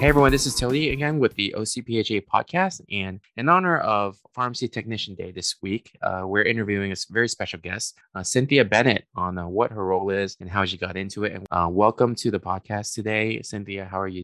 [0.00, 2.80] Hey everyone, this is Tilly again with the OCPHA podcast.
[2.90, 7.58] And in honor of Pharmacy Technician Day this week, uh, we're interviewing a very special
[7.58, 11.24] guest, uh, Cynthia Bennett, on uh, what her role is and how she got into
[11.24, 11.34] it.
[11.34, 13.42] And uh, welcome to the podcast today.
[13.42, 14.22] Cynthia, how are you?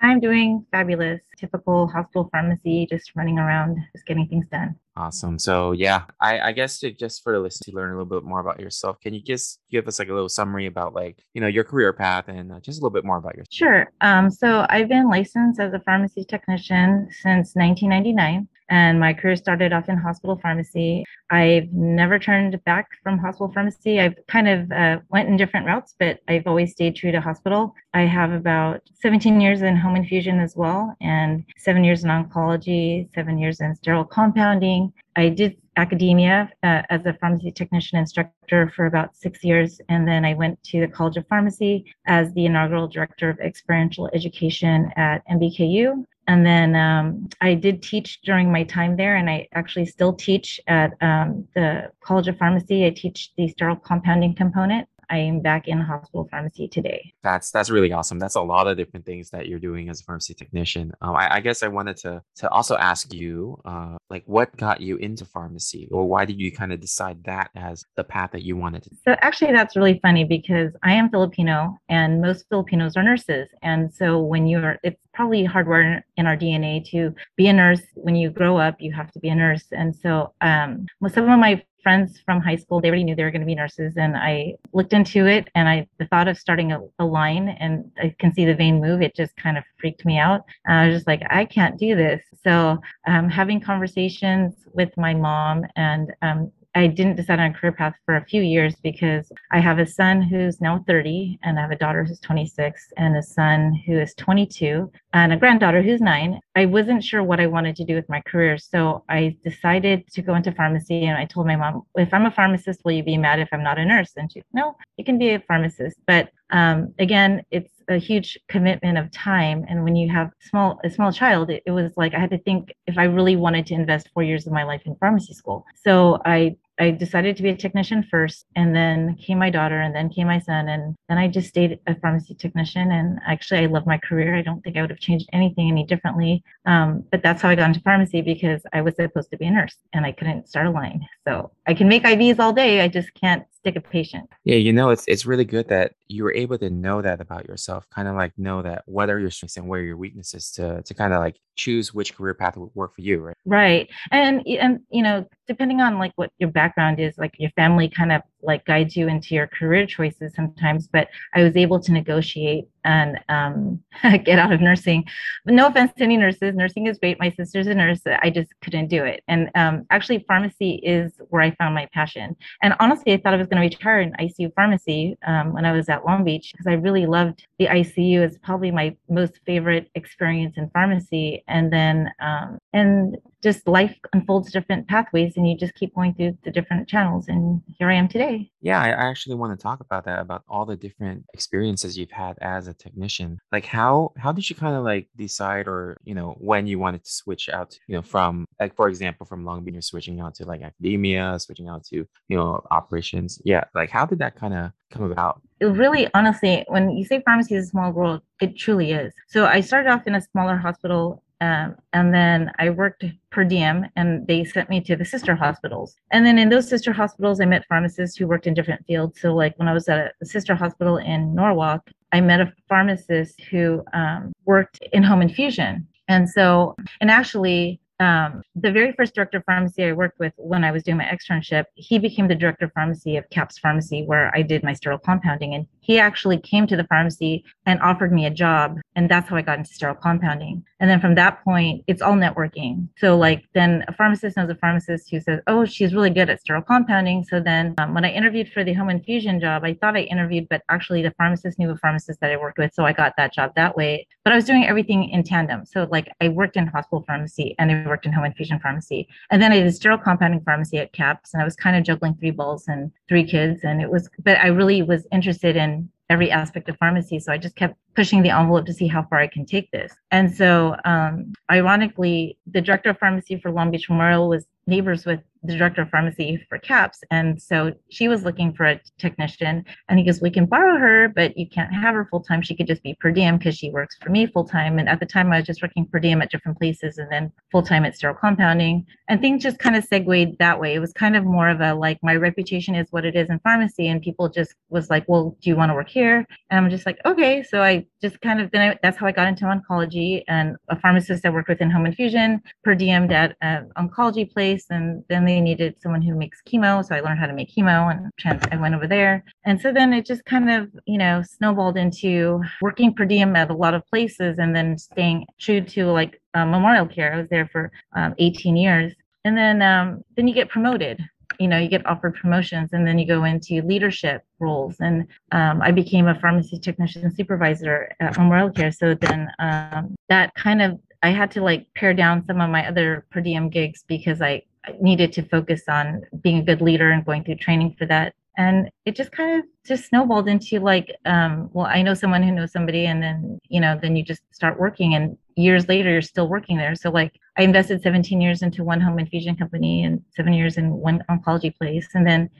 [0.00, 1.20] I'm doing fabulous.
[1.36, 4.76] Typical hospital pharmacy, just running around, just getting things done.
[4.98, 5.38] Awesome.
[5.38, 8.24] So yeah, I, I guess to, just for the listeners to learn a little bit
[8.24, 11.40] more about yourself, can you just give us like a little summary about like you
[11.40, 13.52] know your career path and uh, just a little bit more about yourself?
[13.52, 13.92] Sure.
[14.00, 19.72] Um, so I've been licensed as a pharmacy technician since 1999 and my career started
[19.72, 21.04] off in hospital pharmacy.
[21.30, 24.00] I've never turned back from hospital pharmacy.
[24.00, 27.74] I've kind of uh, went in different routes, but I've always stayed true to hospital.
[27.94, 33.12] I have about 17 years in home infusion as well, and seven years in oncology,
[33.14, 34.92] seven years in sterile compounding.
[35.16, 39.80] I did academia uh, as a pharmacy technician instructor for about six years.
[39.88, 44.10] And then I went to the College of Pharmacy as the inaugural director of experiential
[44.12, 46.04] education at MBKU.
[46.28, 50.60] And then um, I did teach during my time there, and I actually still teach
[50.66, 52.84] at um, the College of Pharmacy.
[52.84, 54.86] I teach the sterile compounding component.
[55.10, 57.12] I am back in hospital pharmacy today.
[57.22, 58.18] That's that's really awesome.
[58.18, 60.92] That's a lot of different things that you're doing as a pharmacy technician.
[61.00, 64.80] Um, I, I, guess I wanted to to also ask you, uh, like, what got
[64.80, 68.42] you into pharmacy, or why did you kind of decide that as the path that
[68.42, 68.90] you wanted to?
[69.06, 73.92] So actually, that's really funny because I am Filipino, and most Filipinos are nurses, and
[73.92, 77.82] so when you're, it's probably hardwired in our DNA to be a nurse.
[77.94, 81.38] When you grow up, you have to be a nurse, and so um, some of
[81.38, 84.16] my friends from high school they already knew they were going to be nurses and
[84.16, 88.14] i looked into it and i the thought of starting a, a line and i
[88.18, 90.42] can see the vein move it just kind of freaked me out.
[90.66, 92.20] And i was just like i can't do this.
[92.44, 97.72] So um, having conversations with my mom and um, I didn't decide on a career
[97.72, 101.62] path for a few years because I have a son who's now 30 and I
[101.62, 106.00] have a daughter who's 26 and a son who is 22 and a granddaughter who's
[106.00, 106.40] nine.
[106.54, 108.58] I wasn't sure what I wanted to do with my career.
[108.58, 112.30] So I decided to go into pharmacy and I told my mom, if I'm a
[112.30, 114.12] pharmacist, will you be mad if I'm not a nurse?
[114.16, 115.96] And she, no, you can be a pharmacist.
[116.06, 119.64] But um, again, it's a huge commitment of time.
[119.68, 122.38] And when you have small a small child, it, it was like I had to
[122.38, 125.64] think if I really wanted to invest four years of my life in pharmacy school.
[125.74, 129.94] So I I decided to be a technician first, and then came my daughter, and
[129.94, 132.92] then came my son, and then I just stayed a pharmacy technician.
[132.92, 134.36] And actually, I love my career.
[134.36, 136.42] I don't think I would have changed anything any differently.
[136.66, 139.50] Um, but that's how I got into pharmacy because I was supposed to be a
[139.50, 141.06] nurse, and I couldn't start a line.
[141.28, 142.80] So I can make IVs all day.
[142.80, 144.30] I just can't stick a patient.
[144.44, 147.46] Yeah, you know, it's it's really good that you were able to know that about
[147.46, 150.50] yourself, kind of like know that what are your strengths and where are your weaknesses
[150.52, 153.36] to to kind of like choose which career path would work for you, right?
[153.44, 153.88] Right.
[154.10, 158.12] And and you know, depending on like what your background is, like your family kind
[158.12, 162.66] of like guides you into your career choices sometimes, but I was able to negotiate
[162.84, 163.82] and um,
[164.24, 165.04] get out of nursing.
[165.44, 167.18] But no offense to any nurses, nursing is great.
[167.18, 168.00] My sister's a nurse.
[168.06, 169.22] I just couldn't do it.
[169.28, 172.36] And um, actually, pharmacy is where I found my passion.
[172.62, 175.72] And honestly, I thought I was going to retire in ICU pharmacy um, when I
[175.72, 178.20] was at Long Beach because I really loved the ICU.
[178.20, 181.44] It's probably my most favorite experience in pharmacy.
[181.48, 186.36] And then, um, and just life unfolds different pathways and you just keep going through
[186.44, 187.28] the different channels.
[187.28, 188.50] And here i am today.
[188.60, 192.36] Yeah i actually want to talk about that about all the different experiences you've had
[192.40, 193.38] as a technician.
[193.52, 197.04] Like how how did you kind of like decide or you know when you wanted
[197.04, 200.34] to switch out you know from like for example from long beach you're switching out
[200.36, 201.96] to like academia switching out to
[202.28, 203.40] you know operations?
[203.44, 205.40] Yeah like how did that kind of come about?
[205.60, 209.12] It really honestly when you say pharmacy is a small world it truly is.
[209.28, 213.86] So i started off in a smaller hospital um, and then I worked per diem
[213.96, 215.96] and they sent me to the sister hospitals.
[216.10, 219.20] And then in those sister hospitals, I met pharmacists who worked in different fields.
[219.20, 223.40] So, like when I was at a sister hospital in Norwalk, I met a pharmacist
[223.42, 225.86] who um, worked in home infusion.
[226.08, 230.64] And so, and actually, um, the very first director of pharmacy I worked with when
[230.64, 234.34] I was doing my externship, he became the director of pharmacy of CAPS Pharmacy, where
[234.34, 235.54] I did my sterile compounding.
[235.54, 238.76] And he actually came to the pharmacy and offered me a job.
[238.94, 240.62] And that's how I got into sterile compounding.
[240.80, 242.88] And then from that point, it's all networking.
[242.98, 246.40] So, like, then a pharmacist knows a pharmacist who says, Oh, she's really good at
[246.40, 247.24] sterile compounding.
[247.24, 250.46] So then um, when I interviewed for the home infusion job, I thought I interviewed,
[250.50, 252.74] but actually the pharmacist knew a pharmacist that I worked with.
[252.74, 254.06] So I got that job that way.
[254.24, 255.64] But I was doing everything in tandem.
[255.64, 259.08] So, like, I worked in hospital pharmacy and I worked in home infusion pharmacy.
[259.30, 261.32] And then I did sterile compounding pharmacy at CAPS.
[261.32, 263.64] And I was kind of juggling three balls and three kids.
[263.64, 265.77] And it was, but I really was interested in
[266.10, 267.18] every aspect of pharmacy.
[267.18, 269.92] So I just kept pushing the envelope to see how far I can take this.
[270.10, 275.20] And so, um, ironically, the director of pharmacy for Long Beach Memorial was neighbors with
[275.42, 277.02] the director of pharmacy for CAPS.
[277.10, 279.64] And so she was looking for a technician.
[279.88, 282.42] And he goes, We can borrow her, but you can't have her full time.
[282.42, 284.78] She could just be per diem because she works for me full time.
[284.78, 287.32] And at the time, I was just working per diem at different places and then
[287.50, 288.86] full time at sterile compounding.
[289.08, 290.74] And things just kind of segued that way.
[290.74, 293.38] It was kind of more of a like, my reputation is what it is in
[293.40, 293.88] pharmacy.
[293.88, 296.26] And people just was like, Well, do you want to work here?
[296.50, 297.42] And I'm just like, Okay.
[297.42, 300.78] So I just kind of, then I, that's how I got into oncology and a
[300.78, 304.66] pharmacist I worked with in home infusion, per diem at an oncology place.
[304.70, 306.84] And then they needed someone who makes chemo.
[306.84, 309.24] So I learned how to make chemo and trans- I went over there.
[309.44, 313.50] And so then it just kind of, you know, snowballed into working per diem at
[313.50, 317.14] a lot of places and then staying true to like uh, memorial care.
[317.14, 318.94] I was there for um, 18 years.
[319.24, 321.00] And then, um, then you get promoted
[321.38, 325.60] you know you get offered promotions and then you go into leadership roles and um,
[325.62, 330.78] i became a pharmacy technician supervisor at memorial care so then um, that kind of
[331.02, 334.42] i had to like pare down some of my other per diem gigs because i
[334.80, 338.14] needed to focus on being a good leader and going through training for that.
[338.36, 342.32] And it just kind of just snowballed into like um, well i know someone who
[342.32, 346.02] knows somebody and then you know then you just start working and years later you're
[346.02, 346.74] still working there.
[346.74, 350.70] So like i invested 17 years into one home infusion company and seven years in
[350.72, 351.88] one oncology place.
[351.94, 352.30] And then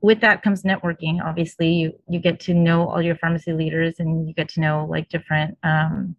[0.00, 1.22] with that comes networking.
[1.24, 4.86] Obviously you you get to know all your pharmacy leaders and you get to know
[4.88, 6.16] like different um,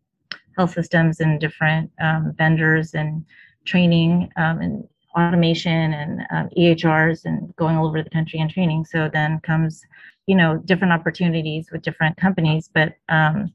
[0.57, 3.25] health systems and different um, vendors and
[3.65, 4.87] training um, and
[5.19, 8.85] automation and um, EHRs and going all over the country and training.
[8.85, 9.83] So then comes,
[10.27, 12.69] you know, different opportunities with different companies.
[12.73, 13.51] But um,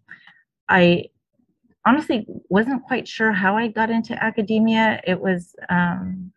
[0.69, 1.07] I
[1.87, 5.01] honestly wasn't quite sure how I got into academia.
[5.07, 6.33] It was, um,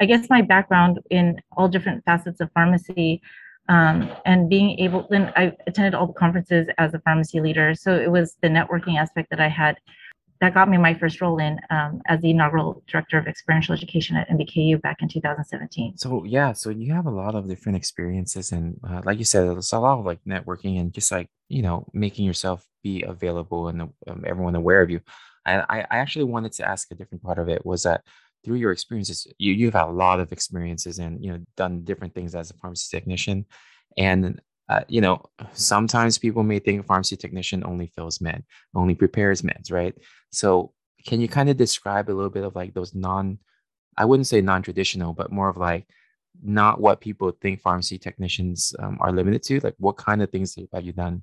[0.00, 3.20] I guess, my background in all different facets of pharmacy.
[3.70, 7.94] Um, and being able then i attended all the conferences as a pharmacy leader so
[7.94, 9.76] it was the networking aspect that i had
[10.40, 14.16] that got me my first role in um, as the inaugural director of experiential education
[14.16, 15.96] at MBKU back in 2017.
[15.96, 19.48] So yeah, so you have a lot of different experiences, and uh, like you said,
[19.56, 23.68] it's a lot of like networking and just like you know making yourself be available
[23.68, 25.00] and um, everyone aware of you.
[25.44, 28.02] I, I actually wanted to ask a different part of it was that
[28.44, 32.14] through your experiences, you you've had a lot of experiences and you know done different
[32.14, 33.46] things as a pharmacy technician,
[33.96, 35.22] and uh, you know,
[35.52, 38.44] sometimes people may think a pharmacy technician only fills med,
[38.74, 39.94] only prepares meds, right?
[40.30, 40.72] So,
[41.06, 43.38] can you kind of describe a little bit of like those non,
[43.96, 45.86] I wouldn't say non traditional, but more of like
[46.42, 49.60] not what people think pharmacy technicians um, are limited to?
[49.60, 51.22] Like, what kind of things have you done?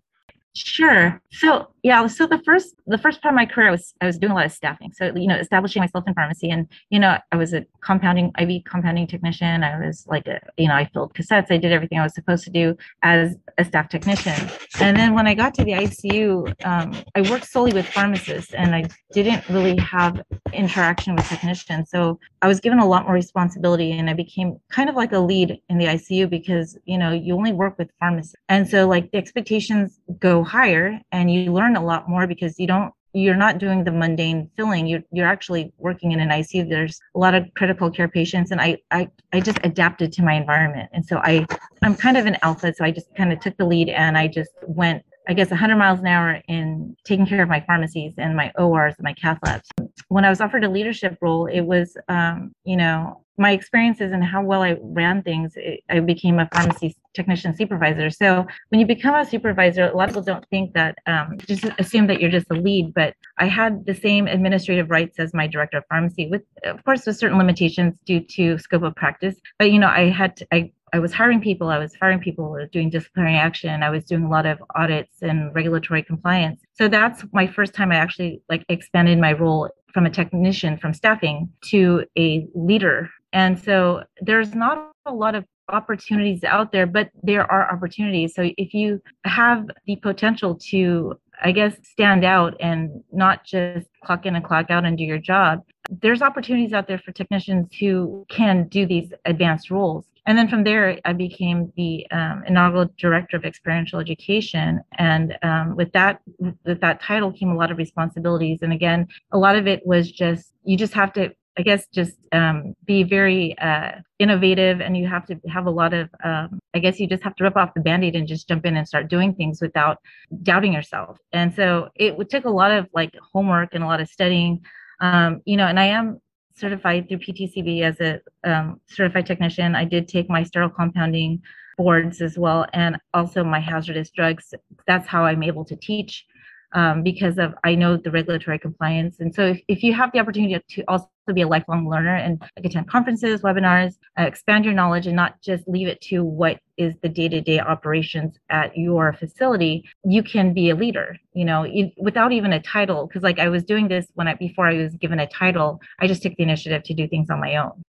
[0.55, 1.21] Sure.
[1.31, 4.31] So yeah, so the first the first part of my career was I was doing
[4.31, 4.93] a lot of staffing.
[4.93, 8.63] So you know, establishing myself in pharmacy, and you know, I was a compounding IV
[8.63, 9.63] compounding technician.
[9.63, 11.51] I was like a you know, I filled cassettes.
[11.51, 14.49] I did everything I was supposed to do as a staff technician.
[14.79, 18.73] And then when I got to the ICU, um, I worked solely with pharmacists, and
[18.73, 20.21] I didn't really have
[20.53, 21.91] interaction with technicians.
[21.91, 25.19] So I was given a lot more responsibility, and I became kind of like a
[25.19, 29.11] lead in the ICU because you know you only work with pharmacists, and so like
[29.11, 33.59] the expectations go higher and you learn a lot more because you don't you're not
[33.59, 34.87] doing the mundane filling.
[34.87, 38.61] You're, you're actually working in an icu there's a lot of critical care patients and
[38.61, 40.89] I, I i just adapted to my environment.
[40.93, 41.45] And so i
[41.83, 44.27] i'm kind of an alpha so i just kind of took the lead and i
[44.27, 48.35] just went I guess 100 miles an hour in taking care of my pharmacies and
[48.35, 49.67] my ORs and my cath labs.
[50.09, 54.23] When I was offered a leadership role, it was, um, you know, my experiences and
[54.23, 58.09] how well I ran things, it, I became a pharmacy technician supervisor.
[58.09, 61.65] So when you become a supervisor, a lot of people don't think that, um, just
[61.77, 65.47] assume that you're just a lead, but I had the same administrative rights as my
[65.47, 69.35] director of pharmacy with, of course, with certain limitations due to scope of practice.
[69.59, 72.57] But, you know, I had, to, I, I was hiring people, I was firing people,
[72.71, 76.61] doing disciplinary action, I was doing a lot of audits and regulatory compliance.
[76.73, 80.93] So that's my first time I actually like expanded my role from a technician from
[80.93, 87.09] staffing to a leader and so there's not a lot of opportunities out there, but
[87.21, 88.33] there are opportunities.
[88.33, 94.25] So if you have the potential to, I guess, stand out and not just clock
[94.25, 98.25] in and clock out and do your job, there's opportunities out there for technicians who
[98.29, 100.05] can do these advanced roles.
[100.25, 104.79] And then from there, I became the um, inaugural director of experiential education.
[104.97, 108.59] And um, with that, with that title came a lot of responsibilities.
[108.61, 112.17] And again, a lot of it was just you just have to I guess just
[112.31, 116.09] um, be very uh, innovative, and you have to have a lot of.
[116.23, 118.75] Um, I guess you just have to rip off the band-aid and just jump in
[118.75, 119.97] and start doing things without
[120.43, 121.17] doubting yourself.
[121.31, 124.61] And so it take a lot of like homework and a lot of studying.
[124.99, 126.19] Um, you know, and I am
[126.55, 129.75] certified through PTCB as a um, certified technician.
[129.75, 131.41] I did take my sterile compounding
[131.77, 134.53] boards as well, and also my hazardous drugs.
[134.87, 136.25] That's how I'm able to teach
[136.75, 139.15] um, because of I know the regulatory compliance.
[139.19, 142.39] And so if, if you have the opportunity to also be a lifelong learner and
[142.57, 146.59] like attend conferences, webinars, uh, expand your knowledge and not just leave it to what
[146.77, 151.93] is the day-to-day operations at your facility, you can be a leader, you know, it,
[151.97, 153.07] without even a title.
[153.07, 156.07] Cause like I was doing this when I, before I was given a title, I
[156.07, 157.81] just took the initiative to do things on my own.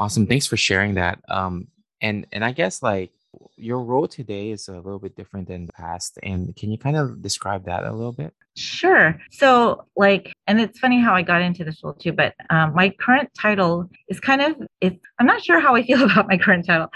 [0.00, 0.26] Awesome.
[0.26, 1.20] Thanks for sharing that.
[1.28, 1.68] Um,
[2.00, 3.12] and, and I guess like
[3.56, 6.18] your role today is a little bit different than the past.
[6.22, 8.34] And can you kind of describe that a little bit?
[8.54, 9.18] Sure.
[9.30, 12.90] So, like, and it's funny how I got into this role too, but um, my
[12.90, 16.66] current title is kind of, it's, I'm not sure how I feel about my current
[16.66, 16.88] title.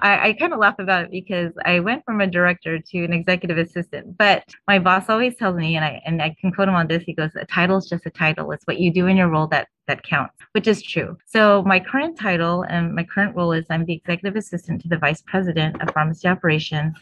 [0.00, 3.12] I, I kind of laugh about it because I went from a director to an
[3.12, 6.74] executive assistant, but my boss always tells me, and I, and I can quote him
[6.74, 8.50] on this, he goes, a title is just a title.
[8.50, 11.16] It's what you do in your role that that counts, which is true.
[11.26, 14.98] So my current title and my current role is I'm the executive assistant to the
[14.98, 16.96] vice president of pharmacy operations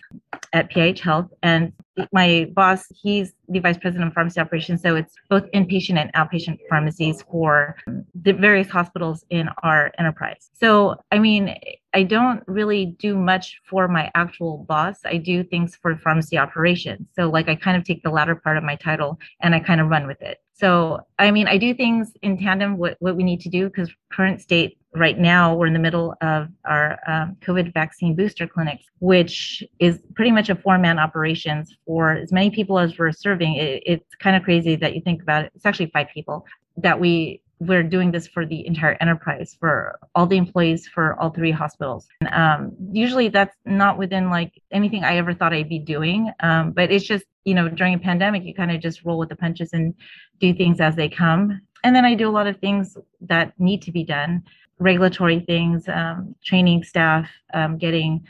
[0.52, 1.28] at PIH Health.
[1.42, 1.73] And
[2.13, 4.83] my boss, he's the vice president of pharmacy operations.
[4.83, 7.77] So it's both inpatient and outpatient pharmacies for
[8.15, 10.51] the various hospitals in our enterprise.
[10.55, 11.55] So, I mean,
[11.95, 15.01] I don't really do much for my actual boss.
[15.05, 17.09] I do things for pharmacy operations.
[17.15, 19.81] So, like, I kind of take the latter part of my title and I kind
[19.81, 20.39] of run with it.
[20.62, 23.90] So, I mean, I do things in tandem with what we need to do because
[24.12, 28.85] current state right now we're in the middle of our um, COVID vaccine booster clinics,
[29.00, 33.57] which is pretty much a four-man operations for as many people as we're serving.
[33.57, 35.52] It, it's kind of crazy that you think about it.
[35.57, 40.26] It's actually five people that we we're doing this for the entire enterprise for all
[40.26, 42.09] the employees for all three hospitals.
[42.21, 46.31] And, um, usually that's not within like anything I ever thought I'd be doing.
[46.40, 49.28] Um, but it's just, you know, during a pandemic, you kind of just roll with
[49.28, 49.95] the punches and
[50.40, 51.61] do things as they come.
[51.85, 54.42] And then I do a lot of things that need to be done,
[54.78, 58.25] regulatory things, um, training staff, um, getting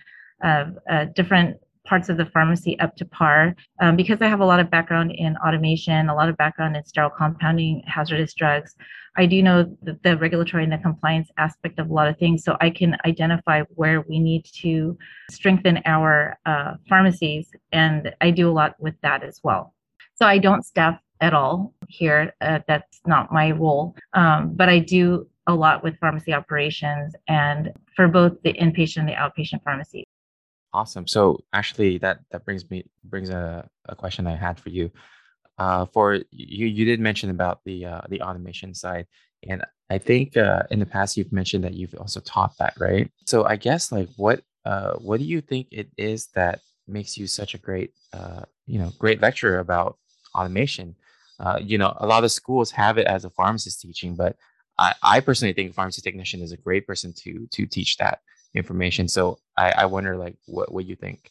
[0.44, 4.44] uh, uh, different parts of the pharmacy up to par um, because I have a
[4.44, 8.74] lot of background in automation, a lot of background in sterile compounding, hazardous drugs.
[9.16, 12.44] I do know the, the regulatory and the compliance aspect of a lot of things,
[12.44, 14.96] so I can identify where we need to
[15.30, 19.74] strengthen our uh, pharmacies, and I do a lot with that as well.
[20.14, 22.34] So I don't staff at all here.
[22.40, 27.72] Uh, that's not my role, um, but I do a lot with pharmacy operations and
[27.96, 30.06] for both the inpatient and the outpatient pharmacy.
[30.74, 31.06] Awesome.
[31.06, 34.90] So actually, that that brings me brings a, a question I had for you.
[35.58, 39.06] Uh, for you, you did mention about the uh, the automation side,
[39.46, 43.10] and I think uh, in the past you've mentioned that you've also taught that, right?
[43.26, 47.26] So I guess like what uh, what do you think it is that makes you
[47.26, 49.98] such a great uh, you know great lecturer about
[50.34, 50.96] automation?
[51.38, 54.36] Uh, you know, a lot of schools have it as a pharmacist teaching, but
[54.78, 58.20] I, I personally think pharmacy technician is a great person to to teach that
[58.54, 59.08] information.
[59.08, 61.30] So I, I wonder like what what you think.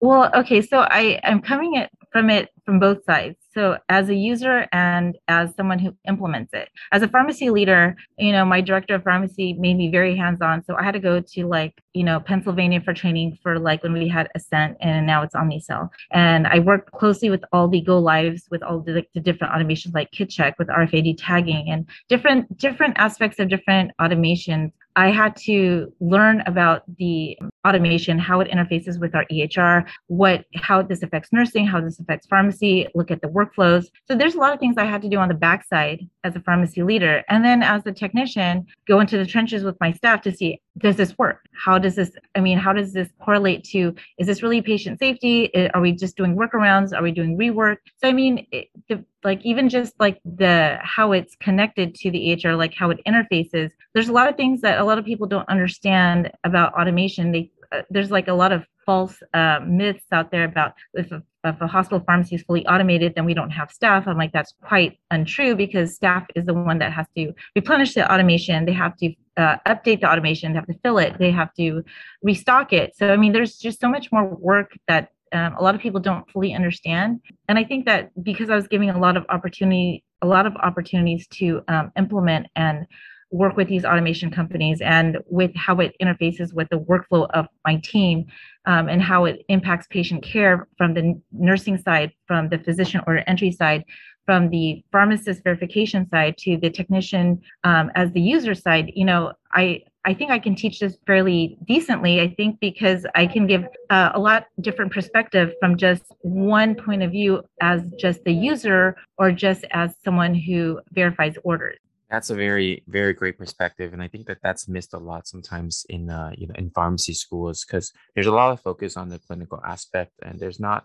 [0.00, 3.36] Well, okay, so I I'm coming at from it from both sides.
[3.52, 6.68] So as a user and as someone who implements it.
[6.92, 10.64] As a pharmacy leader, you know, my director of pharmacy made me very hands-on.
[10.64, 13.92] So I had to go to like, you know, Pennsylvania for training for like when
[13.92, 15.88] we had Aesynt and now it's Omnicell.
[16.10, 19.94] And I worked closely with all the go lives with all the, the different automations
[19.94, 25.92] like KitCheck with RFID tagging and different different aspects of different automations I had to
[26.00, 31.66] learn about the automation, how it interfaces with our EHR, what how this affects nursing,
[31.66, 33.86] how this affects pharmacy, look at the workflows.
[34.08, 36.40] So there's a lot of things I had to do on the backside as a
[36.40, 37.22] pharmacy leader.
[37.28, 40.96] And then as a technician, go into the trenches with my staff to see does
[40.96, 41.46] this work?
[41.52, 45.50] How does this, I mean, how does this correlate to, is this really patient safety?
[45.72, 46.92] Are we just doing workarounds?
[46.94, 47.76] Are we doing rework?
[47.96, 52.18] So, I mean, it, the, like even just like the, how it's connected to the
[52.18, 55.26] EHR, like how it interfaces, there's a lot of things that a lot of people
[55.26, 57.32] don't understand about automation.
[57.32, 61.20] They, uh, there's like a lot of false uh, myths out there about if a,
[61.42, 64.06] if a hospital pharmacy is fully automated, then we don't have staff.
[64.06, 68.10] I'm like, that's quite untrue because staff is the one that has to replenish the
[68.10, 68.64] automation.
[68.64, 71.82] They have to uh, update the automation, they have to fill it, they have to
[72.22, 72.96] restock it.
[72.96, 76.00] So, I mean, there's just so much more work that um, a lot of people
[76.00, 77.20] don't fully understand.
[77.48, 80.54] And I think that because I was giving a lot of opportunity, a lot of
[80.56, 82.86] opportunities to um, implement and
[83.32, 87.76] work with these automation companies and with how it interfaces with the workflow of my
[87.82, 88.24] team
[88.66, 93.24] um, and how it impacts patient care from the nursing side, from the physician order
[93.26, 93.84] entry side,
[94.26, 99.32] from the pharmacist verification side to the technician um, as the user side, you know,
[99.54, 102.20] I I think I can teach this fairly decently.
[102.20, 107.02] I think because I can give uh, a lot different perspective from just one point
[107.02, 111.78] of view as just the user or just as someone who verifies orders.
[112.08, 115.84] That's a very very great perspective, and I think that that's missed a lot sometimes
[115.88, 119.18] in uh, you know in pharmacy schools because there's a lot of focus on the
[119.18, 120.84] clinical aspect, and there's not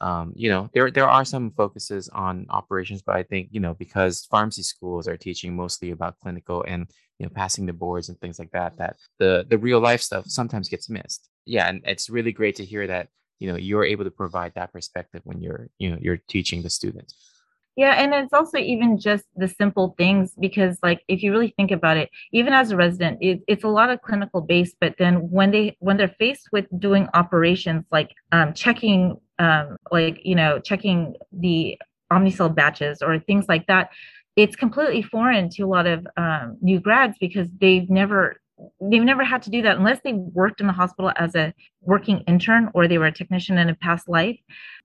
[0.00, 3.74] um, you know, there there are some focuses on operations, but I think you know
[3.74, 6.88] because pharmacy schools are teaching mostly about clinical and
[7.18, 10.24] you know passing the boards and things like that, that the the real life stuff
[10.26, 11.28] sometimes gets missed.
[11.46, 13.08] Yeah, and it's really great to hear that
[13.40, 16.70] you know you're able to provide that perspective when you're you know you're teaching the
[16.70, 17.14] students.
[17.78, 21.70] Yeah, and it's also even just the simple things because, like, if you really think
[21.70, 24.74] about it, even as a resident, it, it's a lot of clinical based.
[24.80, 30.20] But then when they when they're faced with doing operations like um, checking, um, like
[30.24, 31.78] you know, checking the
[32.12, 33.90] Omnicell batches or things like that,
[34.36, 38.36] it's completely foreign to a lot of um, new grads because they've never
[38.80, 41.52] they've never had to do that unless they worked in the hospital as a
[41.92, 44.38] working intern or they were a technician in a past life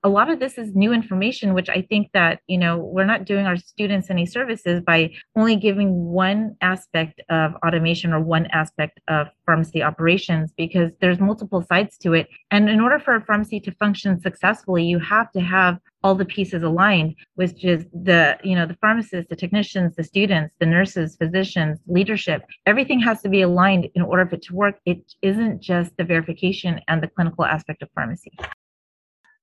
[0.03, 3.25] a lot of this is new information which i think that you know we're not
[3.25, 4.99] doing our students any services by
[5.35, 11.63] only giving one aspect of automation or one aspect of pharmacy operations because there's multiple
[11.63, 12.27] sides to it.
[12.51, 16.25] And in order for a pharmacy to function successfully you have to have all the
[16.25, 21.15] pieces aligned which is the you know the pharmacists the technicians the students the nurses
[21.15, 22.43] physicians leadership.
[22.65, 24.75] Everything has to be aligned in order for it to work.
[24.85, 28.31] It isn't just the verification and the clinical aspect of pharmacy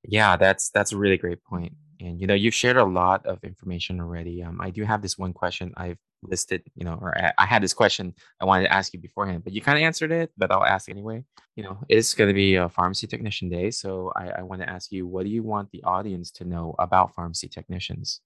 [0.04, 1.75] yeah, that's that's a really great point.
[2.00, 4.42] And you know, you've shared a lot of information already.
[4.42, 7.62] Um, I do have this one question I've listed, you know, or I, I had
[7.62, 10.50] this question I wanted to ask you beforehand, but you kind of answered it, but
[10.50, 11.25] I'll ask anyway.
[11.57, 13.71] You know, it's going to be a pharmacy technician day.
[13.71, 16.75] So I, I want to ask you, what do you want the audience to know
[16.78, 18.21] about pharmacy technicians?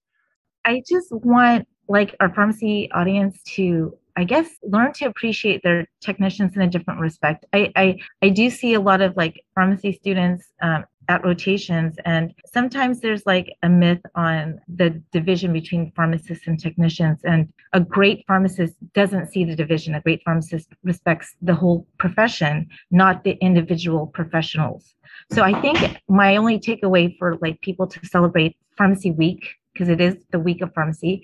[0.63, 6.55] I just want like our pharmacy audience to I guess learn to appreciate their technicians
[6.55, 7.45] in a different respect.
[7.53, 12.33] I I, I do see a lot of like pharmacy students um, at rotations, and
[12.51, 17.19] sometimes there's like a myth on the division between pharmacists and technicians.
[17.23, 19.95] And a great pharmacist doesn't see the division.
[19.95, 24.95] A great pharmacist respects the whole profession, not the individual professionals.
[25.31, 29.99] So I think my only takeaway for like people to celebrate Pharmacy Week because it
[29.99, 31.21] is the week of pharmacy.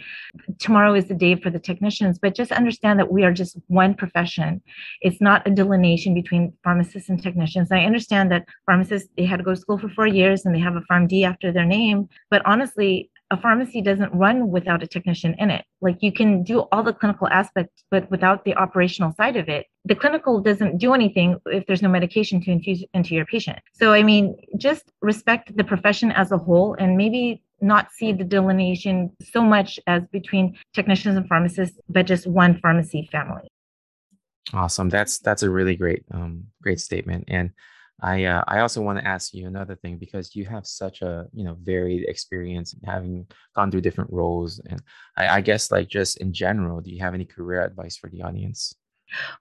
[0.60, 3.96] Tomorrow is the day for the technicians, but just understand that we are just one
[3.96, 4.62] profession.
[5.02, 7.72] It's not a delineation between pharmacists and technicians.
[7.72, 10.60] I understand that pharmacists, they had to go to school for four years and they
[10.60, 15.34] have a PharmD after their name, but honestly, a pharmacy doesn't run without a technician
[15.40, 15.64] in it.
[15.80, 19.68] Like you can do all the clinical aspects, but without the operational side of it,
[19.86, 23.60] the clinical doesn't do anything if there's no medication to infuse into your patient.
[23.74, 28.24] So, I mean, just respect the profession as a whole and maybe not see the
[28.24, 33.48] delineation so much as between technicians and pharmacists, but just one pharmacy family.
[34.54, 34.90] Awesome.
[34.90, 37.26] That's that's a really great um, great statement.
[37.28, 37.52] And
[38.02, 41.28] I uh, I also want to ask you another thing because you have such a
[41.34, 44.82] you know varied experience having gone through different roles, and
[45.16, 48.24] I, I guess like just in general, do you have any career advice for the
[48.24, 48.74] audience?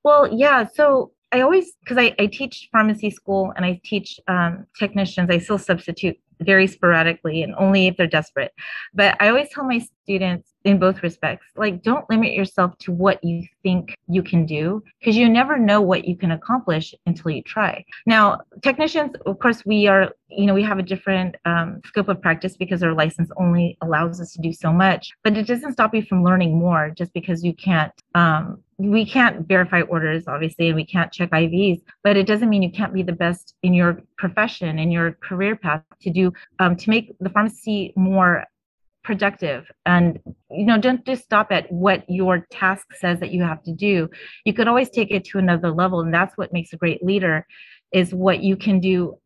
[0.05, 0.67] Well, yeah.
[0.75, 5.31] So I always because I, I teach pharmacy school and I teach um, technicians.
[5.31, 8.53] I still substitute very sporadically and only if they're desperate.
[8.95, 13.23] But I always tell my students in both respects like don't limit yourself to what
[13.25, 17.43] you think you can do because you never know what you can accomplish until you
[17.43, 22.09] try now technicians of course we are you know we have a different um, scope
[22.09, 25.73] of practice because our license only allows us to do so much but it doesn't
[25.73, 30.69] stop you from learning more just because you can't um, we can't verify orders obviously
[30.69, 33.75] and we can't check ivs but it doesn't mean you can't be the best in
[33.75, 38.45] your profession in your career path to do um, to make the pharmacy more
[39.03, 39.71] productive.
[39.87, 40.19] And
[40.51, 44.09] you know don't just stop at what your task says that you have to do.
[44.45, 47.47] You could always take it to another level and that's what makes a great leader
[47.93, 49.19] is what you can do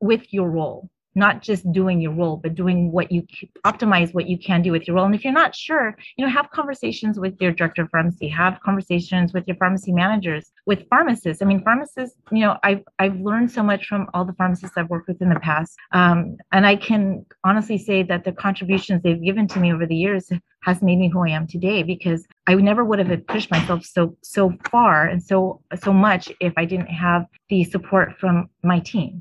[0.00, 0.88] with your role
[1.20, 3.22] not just doing your role, but doing what you
[3.64, 5.04] optimize what you can do with your role.
[5.04, 8.58] And if you're not sure, you know, have conversations with your director of pharmacy, have
[8.64, 11.42] conversations with your pharmacy managers, with pharmacists.
[11.42, 14.90] I mean, pharmacists, you know, I've I've learned so much from all the pharmacists I've
[14.90, 19.22] worked with in the past, um, and I can honestly say that the contributions they've
[19.22, 22.54] given to me over the years has made me who I am today because I
[22.54, 26.94] never would have pushed myself so so far and so so much if I didn't
[27.06, 29.20] have the support from my team.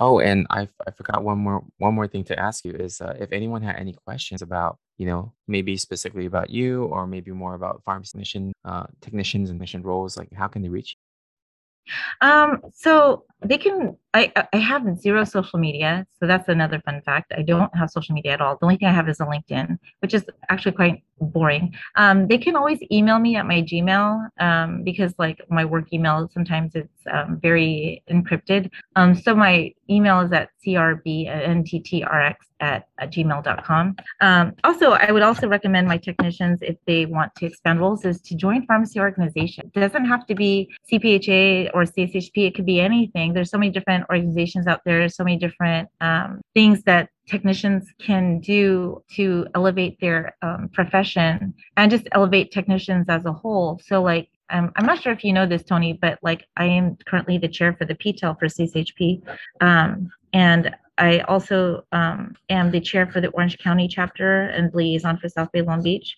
[0.00, 3.14] Oh, and I I forgot one more one more thing to ask you is uh,
[3.18, 7.54] if anyone had any questions about you know maybe specifically about you or maybe more
[7.54, 12.28] about pharmacy technician uh, technicians and mission roles like how can they reach you?
[12.28, 17.32] Um, so they can I I have zero social media, so that's another fun fact.
[17.36, 18.56] I don't have social media at all.
[18.56, 21.74] The only thing I have is a LinkedIn, which is actually quite boring.
[21.96, 26.28] Um, they can always email me at my Gmail um, because like my work email
[26.32, 28.70] sometimes it's um, very encrypted.
[28.96, 33.96] Um, so my email is at crbnttrx at, at gmail.com.
[34.20, 38.20] Um, also, I would also recommend my technicians if they want to expand roles is
[38.22, 39.70] to join pharmacy organization.
[39.74, 42.48] It doesn't have to be CPHA or CSHP.
[42.48, 43.27] It could be anything.
[43.32, 47.88] There's so many different different organizations out there, so many different um, things that technicians
[47.98, 53.80] can do to elevate their um, profession and just elevate technicians as a whole.
[53.86, 56.96] So, like, um, I'm not sure if you know this, Tony, but like, I am
[57.06, 59.22] currently the chair for the PTEL for CSHP.
[59.60, 65.18] Um, and I also um, am the chair for the Orange County chapter and liaison
[65.18, 66.16] for South Bay Long Beach.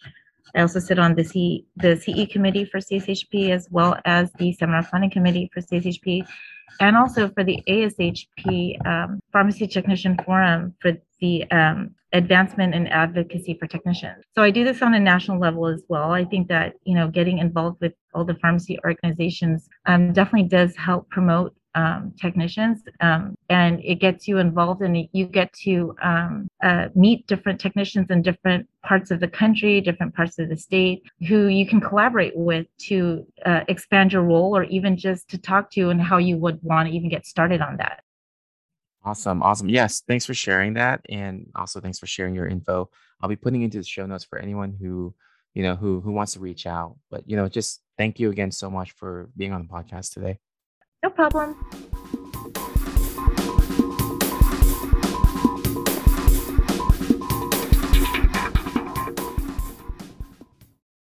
[0.55, 4.53] I also sit on the C, the CE committee for CSHP as well as the
[4.53, 6.27] seminar planning committee for CSHP
[6.81, 13.55] and also for the ASHP um, Pharmacy Technician Forum for the um, advancement and advocacy
[13.55, 14.25] for technicians.
[14.35, 16.11] So I do this on a national level as well.
[16.13, 20.77] I think that you know getting involved with all the pharmacy organizations um, definitely does
[20.77, 26.49] help promote um, technicians um, and it gets you involved and you get to um,
[26.63, 31.03] uh, meet different technicians in different parts of the country different parts of the state
[31.29, 35.71] who you can collaborate with to uh, expand your role or even just to talk
[35.71, 38.03] to and how you would want to even get started on that.
[39.05, 39.69] Awesome awesome.
[39.69, 42.91] Yes thanks for sharing that and also thanks for sharing your info.
[43.21, 45.15] I'll be putting into the show notes for anyone who
[45.55, 48.53] you know who who wants to reach out but you know just thank you again
[48.53, 50.39] so much for being on the podcast today
[51.03, 51.57] no problem.